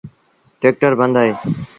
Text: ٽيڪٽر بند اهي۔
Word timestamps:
ٽيڪٽر 0.61 0.91
بند 0.99 1.15
اهي۔ 1.21 1.33